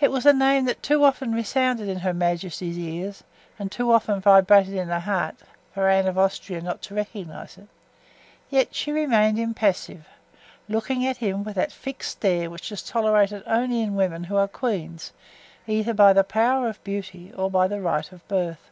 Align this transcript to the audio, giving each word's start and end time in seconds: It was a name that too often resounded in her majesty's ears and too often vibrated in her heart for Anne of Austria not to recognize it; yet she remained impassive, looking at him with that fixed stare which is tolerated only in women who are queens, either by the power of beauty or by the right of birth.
It 0.00 0.12
was 0.12 0.24
a 0.24 0.32
name 0.32 0.66
that 0.66 0.84
too 0.84 1.02
often 1.02 1.32
resounded 1.34 1.88
in 1.88 1.98
her 1.98 2.14
majesty's 2.14 2.78
ears 2.78 3.24
and 3.58 3.72
too 3.72 3.90
often 3.90 4.20
vibrated 4.20 4.74
in 4.74 4.86
her 4.86 5.00
heart 5.00 5.34
for 5.74 5.88
Anne 5.88 6.06
of 6.06 6.16
Austria 6.16 6.60
not 6.60 6.80
to 6.82 6.94
recognize 6.94 7.58
it; 7.58 7.66
yet 8.50 8.72
she 8.72 8.92
remained 8.92 9.36
impassive, 9.36 10.06
looking 10.68 11.04
at 11.04 11.16
him 11.16 11.42
with 11.42 11.56
that 11.56 11.72
fixed 11.72 12.12
stare 12.12 12.48
which 12.50 12.70
is 12.70 12.84
tolerated 12.84 13.42
only 13.48 13.82
in 13.82 13.96
women 13.96 14.22
who 14.22 14.36
are 14.36 14.46
queens, 14.46 15.10
either 15.66 15.92
by 15.92 16.12
the 16.12 16.22
power 16.22 16.68
of 16.68 16.84
beauty 16.84 17.32
or 17.36 17.50
by 17.50 17.66
the 17.66 17.80
right 17.80 18.12
of 18.12 18.28
birth. 18.28 18.70